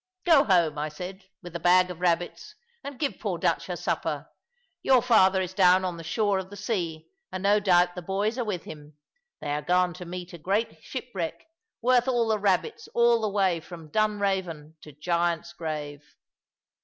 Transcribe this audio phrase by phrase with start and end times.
[0.25, 4.27] "Go home," I said, "with the bag of rabbits, and give poor Dutch her supper.
[4.81, 8.39] Your father is down on the shore of the sea, and no doubt the boys
[8.39, 8.97] are with him.
[9.41, 11.45] They are gone to meet a great shipwreck,
[11.83, 16.03] worth all the rabbits all the way from Dunraven to Giant's Grave."